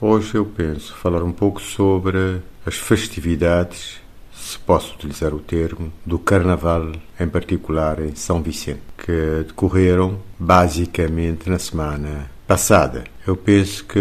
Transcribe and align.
Hoje 0.00 0.36
eu 0.36 0.46
penso 0.46 0.94
falar 0.94 1.24
um 1.24 1.32
pouco 1.32 1.60
sobre 1.60 2.40
as 2.64 2.76
festividades, 2.76 4.00
se 4.32 4.56
posso 4.60 4.94
utilizar 4.94 5.34
o 5.34 5.40
termo, 5.40 5.92
do 6.06 6.20
Carnaval, 6.20 6.92
em 7.18 7.28
particular 7.28 7.98
em 7.98 8.14
São 8.14 8.40
Vicente, 8.40 8.80
que 8.96 9.42
decorreram 9.44 10.20
basicamente 10.38 11.50
na 11.50 11.58
semana 11.58 12.30
passada. 12.46 13.02
Eu 13.26 13.36
penso 13.36 13.84
que 13.86 13.98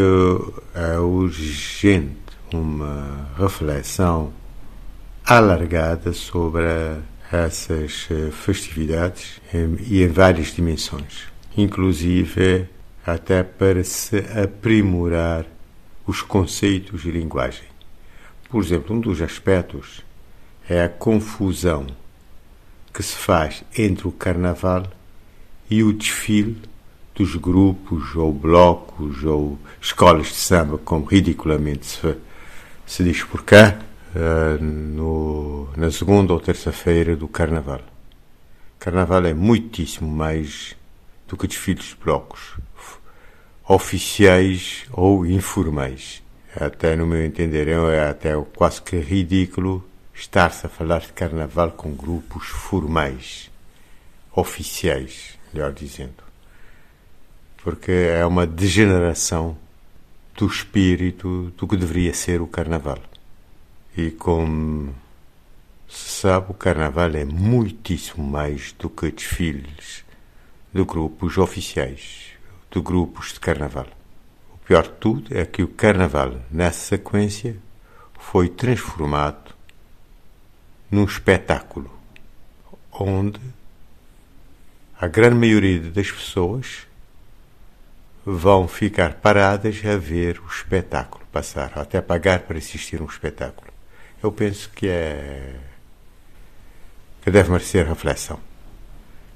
é 0.76 1.00
urgente 1.00 2.16
uma 2.54 3.32
reflexão 3.36 4.32
alargada 5.26 6.14
sobre 6.14 6.62
essas 7.32 8.08
festividades 8.34 9.42
e 9.52 10.04
em 10.04 10.08
várias 10.10 10.54
dimensões, 10.54 11.24
inclusive 11.58 12.70
até 13.04 13.42
para 13.42 13.84
se 13.84 14.18
aprimorar 14.40 15.57
os 16.08 16.22
conceitos 16.22 17.02
de 17.02 17.12
linguagem. 17.12 17.68
Por 18.50 18.64
exemplo, 18.64 18.96
um 18.96 19.00
dos 19.00 19.22
aspectos 19.22 20.02
é 20.68 20.82
a 20.82 20.90
confusão 20.90 21.86
que 22.94 23.04
se 23.04 23.16
faz 23.16 23.64
entre 23.78 24.08
o 24.08 24.12
carnaval 24.12 24.88
e 25.70 25.84
o 25.84 25.92
desfile 25.92 26.58
dos 27.14 27.36
grupos 27.36 28.16
ou 28.16 28.32
blocos 28.32 29.24
ou 29.24 29.60
escolas 29.82 30.28
de 30.28 30.36
samba, 30.36 30.78
como 30.78 31.06
ridiculamente 31.06 31.86
se, 31.86 32.16
se 32.86 33.04
diz 33.04 33.24
por 33.24 33.44
cá, 33.44 33.78
uh, 34.16 34.64
no, 34.64 35.68
na 35.76 35.92
segunda 35.92 36.32
ou 36.32 36.40
terça-feira 36.40 37.16
do 37.16 37.28
carnaval. 37.28 37.82
Carnaval 38.80 39.26
é 39.26 39.34
muitíssimo 39.34 40.10
mais 40.10 40.76
do 41.28 41.36
que 41.36 41.48
desfiles 41.48 41.86
de 41.86 41.96
blocos 41.96 42.58
oficiais 43.68 44.86
ou 44.94 45.26
informais. 45.26 46.24
Até 46.56 46.96
no 46.96 47.06
meu 47.06 47.24
entender 47.24 47.68
é 47.68 48.10
até 48.10 48.32
quase 48.56 48.82
que 48.82 48.98
ridículo 48.98 49.84
estar-se 50.14 50.66
a 50.66 50.70
falar 50.70 51.02
de 51.02 51.12
carnaval 51.12 51.72
com 51.72 51.94
grupos 51.94 52.48
formais, 52.48 53.52
oficiais, 54.34 55.38
melhor 55.54 55.74
dizendo. 55.74 56.24
Porque 57.58 57.92
é 57.92 58.26
uma 58.26 58.48
degeneração 58.48 59.58
do 60.36 60.48
espírito 60.48 61.52
do 61.58 61.68
que 61.68 61.76
deveria 61.76 62.14
ser 62.14 62.42
o 62.42 62.48
carnaval. 62.48 63.00
E 63.96 64.12
como 64.12 64.96
se 65.90 66.22
sabe, 66.22 66.52
o 66.52 66.54
carnaval 66.54 67.10
é 67.16 67.26
muitíssimo 67.26 68.26
mais 68.26 68.72
do 68.72 68.90
que 68.90 69.12
desfiles 69.12 70.06
de 70.74 70.84
grupos 70.84 71.38
oficiais 71.38 72.37
de 72.72 72.82
grupos 72.82 73.34
de 73.34 73.40
carnaval. 73.40 73.88
O 74.54 74.58
pior 74.58 74.84
de 74.84 74.94
tudo 75.00 75.38
é 75.38 75.46
que 75.46 75.64
o 75.64 75.68
carnaval, 75.68 76.42
nessa 76.52 76.80
sequência, 76.80 77.58
foi 78.20 78.50
transformado 78.50 79.56
num 80.90 81.06
espetáculo 81.06 81.92
onde 82.92 83.40
a 85.00 85.08
grande 85.08 85.36
maioria 85.36 85.80
das 85.80 86.12
pessoas 86.12 86.88
vão 88.26 88.68
ficar 88.68 89.14
paradas 89.16 89.82
a 89.86 89.96
ver 89.96 90.40
o 90.40 90.48
espetáculo 90.48 91.26
passar, 91.32 91.74
até 91.76 92.02
pagar 92.02 92.40
para 92.40 92.58
assistir 92.58 93.02
um 93.02 93.06
espetáculo. 93.06 93.72
Eu 94.22 94.32
penso 94.32 94.70
que 94.72 94.88
é 94.88 95.56
que 97.22 97.32
deve 97.32 97.52
merecer 97.52 97.86
reflexão. 97.86 98.40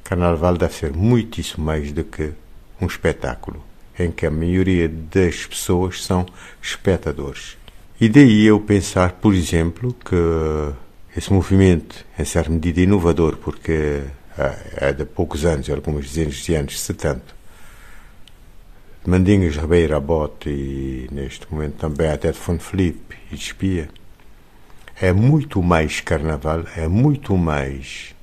Carnaval 0.03 0.57
deve 0.57 0.73
ser 0.73 0.93
muitíssimo 0.93 1.65
mais 1.65 1.91
do 1.91 2.03
que 2.03 2.33
um 2.81 2.87
espetáculo 2.87 3.63
em 3.97 4.11
que 4.11 4.25
a 4.25 4.31
maioria 4.31 4.89
das 4.89 5.45
pessoas 5.45 6.03
são 6.03 6.25
espectadores. 6.61 7.57
E 7.99 8.09
daí 8.09 8.45
eu 8.45 8.59
pensar, 8.59 9.13
por 9.13 9.33
exemplo, 9.33 9.93
que 9.93 10.15
esse 11.15 11.31
movimento, 11.31 12.03
em 12.17 12.25
certa 12.25 12.49
medida 12.49 12.81
inovador, 12.81 13.37
porque 13.37 14.01
é 14.77 14.91
de 14.91 15.05
poucos 15.05 15.45
anos, 15.45 15.69
algumas 15.69 16.05
dezenas 16.05 16.35
de 16.35 16.55
anos, 16.55 16.79
se 16.79 16.93
tanto, 16.93 17.35
Mandingas, 19.05 19.55
Ribeira, 19.55 19.99
Bote 19.99 20.49
e 20.49 21.07
neste 21.11 21.51
momento 21.51 21.75
também 21.75 22.09
até 22.09 22.31
de 22.31 22.37
Fonte 22.37 22.63
Felipe 22.63 23.17
e 23.31 23.35
de 23.35 23.41
Espia, 23.43 23.89
é 24.99 25.11
muito 25.11 25.61
mais 25.61 25.99
carnaval, 25.99 26.63
é 26.75 26.87
muito 26.87 27.35
mais 27.35 28.15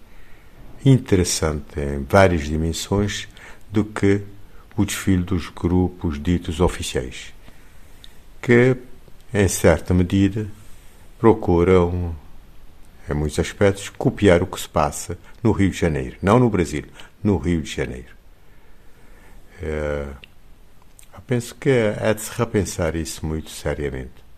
interessante 0.84 1.80
em 1.80 2.04
várias 2.08 2.42
dimensões 2.42 3.28
do 3.70 3.84
que 3.84 4.22
o 4.78 4.84
desfile 4.84 5.24
dos 5.24 5.48
grupos 5.50 6.22
ditos 6.22 6.60
oficiais, 6.60 7.34
que, 8.40 8.76
em 9.34 9.48
certa 9.48 9.92
medida, 9.92 10.46
procuram, 11.18 12.14
em 13.10 13.14
muitos 13.14 13.40
aspectos, 13.40 13.88
copiar 13.88 14.40
o 14.40 14.46
que 14.46 14.60
se 14.60 14.68
passa 14.68 15.18
no 15.42 15.50
Rio 15.50 15.70
de 15.70 15.76
Janeiro, 15.76 16.16
não 16.22 16.38
no 16.38 16.48
Brasil, 16.48 16.84
no 17.22 17.36
Rio 17.38 17.60
de 17.60 17.70
Janeiro. 17.70 18.16
É, 19.60 20.06
eu 21.12 21.20
penso 21.26 21.56
que 21.56 21.70
é 21.70 22.14
de 22.14 22.20
se 22.20 22.30
repensar 22.38 22.94
isso 22.94 23.26
muito 23.26 23.50
seriamente. 23.50 24.28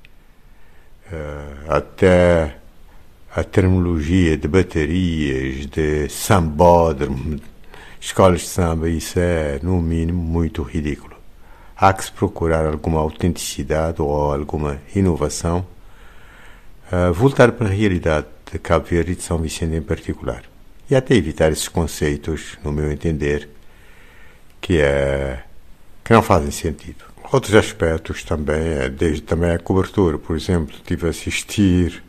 É, 1.13 1.69
até 1.69 2.57
a 3.37 3.45
terminologia 3.45 4.39
de 4.39 4.49
baterias, 4.49 5.67
de 5.67 6.09
sambódromo, 6.09 7.39
escolas 8.01 8.41
de 8.41 8.49
samba, 8.49 8.89
isso 8.89 9.19
é, 9.19 9.61
no 9.63 9.81
mínimo, 9.81 10.23
muito 10.23 10.63
ridículo. 10.63 11.15
Há 11.77 11.93
que 11.93 12.05
se 12.05 12.13
procurar 12.13 12.67
alguma 12.67 12.99
autenticidade 12.99 14.01
ou 14.01 14.33
alguma 14.33 14.81
inovação, 14.95 15.67
uh, 16.91 17.13
voltar 17.13 17.53
para 17.53 17.69
a 17.69 17.71
realidade 17.71 18.27
de 18.51 18.59
Cabo 18.59 18.87
Verde 18.87 19.13
e 19.13 19.17
de 19.17 19.23
São 19.23 19.39
Vicente 19.39 19.77
em 19.77 19.83
particular. 19.83 20.43
E 20.91 20.97
até 20.97 21.15
evitar 21.15 21.53
esses 21.53 21.69
conceitos, 21.69 22.59
no 22.65 22.73
meu 22.73 22.91
entender, 22.91 23.49
que, 24.61 24.81
é, 24.81 25.43
que 26.05 26.13
não 26.13 26.23
fazem 26.23 26.51
sentido. 26.51 27.05
Outros 27.33 27.55
aspectos 27.55 28.25
também, 28.25 28.61
é, 28.61 28.89
desde 28.89 29.23
também 29.23 29.53
a 29.53 29.59
cobertura, 29.59 30.19
por 30.19 30.37
exemplo, 30.37 30.75
tive 30.85 31.07
a 31.07 31.11
assistir 31.11 32.03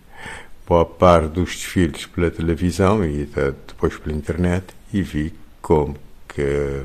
boa 0.67 0.85
parte 0.85 1.33
dos 1.33 1.51
desfiles 1.51 2.05
pela 2.07 2.31
televisão 2.31 3.05
e 3.05 3.29
depois 3.67 3.97
pela 3.97 4.15
internet 4.15 4.65
e 4.91 5.01
vi 5.01 5.33
como 5.61 5.95
que, 6.27 6.83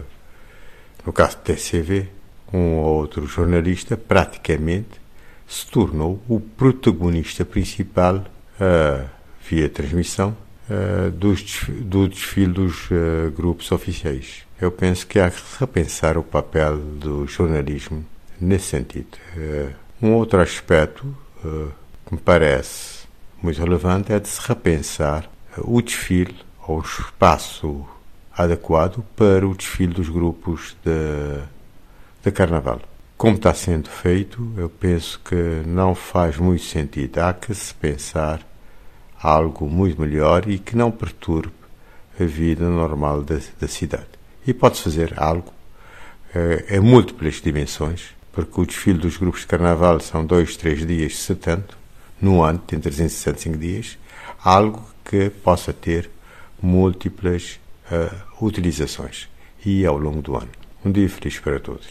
no 1.04 1.12
caso 1.12 1.36
do 1.36 1.42
TCV, 1.42 2.08
um 2.52 2.76
ou 2.76 3.00
outro 3.00 3.26
jornalista 3.26 3.96
praticamente 3.96 5.00
se 5.46 5.66
tornou 5.66 6.20
o 6.28 6.40
protagonista 6.40 7.44
principal 7.44 8.16
uh, 8.16 9.08
via 9.48 9.68
transmissão 9.68 10.36
uh, 10.68 11.10
dos, 11.10 11.64
do 11.68 12.08
desfile 12.08 12.52
dos 12.52 12.90
uh, 12.90 13.30
grupos 13.34 13.70
oficiais. 13.70 14.44
Eu 14.60 14.70
penso 14.72 15.06
que 15.06 15.18
há 15.18 15.30
que 15.30 15.40
repensar 15.60 16.18
o 16.18 16.22
papel 16.22 16.78
do 16.78 17.26
jornalismo 17.26 18.04
nesse 18.40 18.66
sentido. 18.66 19.18
um 20.00 20.12
outro 20.12 20.40
aspecto 20.40 21.14
que 22.06 22.14
me 22.14 22.20
parece 22.20 23.06
muito 23.42 23.58
relevante 23.58 24.12
é 24.12 24.18
de 24.18 24.28
se 24.28 24.40
repensar 24.48 25.30
o 25.58 25.82
desfile 25.82 26.34
ou 26.66 26.78
o 26.78 26.82
espaço 26.82 27.86
adequado 28.36 29.02
para 29.16 29.46
o 29.46 29.54
desfile 29.54 29.94
dos 29.94 30.08
grupos 30.08 30.76
de, 30.84 31.42
de 32.22 32.30
carnaval. 32.30 32.80
Como 33.16 33.36
está 33.36 33.54
sendo 33.54 33.88
feito, 33.88 34.52
eu 34.56 34.68
penso 34.68 35.18
que 35.24 35.62
não 35.66 35.94
faz 35.94 36.36
muito 36.36 36.64
sentido. 36.64 37.18
Há 37.18 37.32
que 37.32 37.54
se 37.54 37.72
pensar 37.72 38.46
algo 39.18 39.66
muito 39.66 40.00
melhor 40.00 40.46
e 40.48 40.58
que 40.58 40.76
não 40.76 40.90
perturbe 40.90 41.54
a 42.20 42.24
vida 42.24 42.68
normal 42.68 43.22
da, 43.22 43.38
da 43.58 43.66
cidade. 43.66 44.06
E 44.46 44.52
pode-se 44.52 44.82
fazer 44.82 45.14
algo 45.16 45.52
é, 46.34 46.76
em 46.76 46.80
múltiplas 46.80 47.40
dimensões, 47.40 48.10
porque 48.32 48.60
o 48.60 48.66
desfile 48.66 48.98
dos 48.98 49.16
grupos 49.16 49.40
de 49.40 49.46
carnaval 49.46 49.98
são 50.00 50.24
dois, 50.24 50.56
três 50.56 50.86
dias, 50.86 51.16
se 51.16 51.34
tanto, 51.34 51.76
no 52.20 52.42
ano, 52.42 52.58
tem 52.58 52.78
365 52.78 53.56
dias, 53.56 53.98
algo 54.44 54.86
que 55.02 55.30
possa 55.30 55.72
ter 55.72 56.10
múltiplas 56.60 57.58
uh, 57.90 58.44
utilizações 58.44 59.28
e 59.64 59.84
ao 59.84 59.98
longo 59.98 60.22
do 60.22 60.36
ano. 60.36 60.50
Um 60.84 60.92
dia 60.92 61.08
feliz 61.08 61.38
para 61.38 61.58
todos. 61.58 61.86